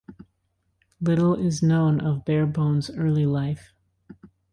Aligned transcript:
Little 0.99 1.35
is 1.35 1.61
known 1.61 1.99
of 2.01 2.25
Barebone's 2.25 2.89
early 2.89 3.27
life. 3.27 3.71